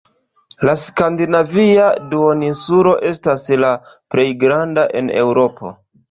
La 0.67 0.73
Skandinavia 0.83 1.89
duoninsulo 2.13 2.93
estas 3.09 3.43
la 3.65 3.69
plej 4.15 4.25
granda 4.45 4.87
en 5.03 5.13
Eŭropo. 5.25 5.75